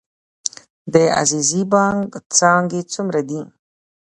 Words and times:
د 0.93 0.95
عزیزي 1.19 1.61
بانک 1.71 2.11
څانګې 2.37 2.81
څومره 2.93 3.21
دي؟ 3.29 3.41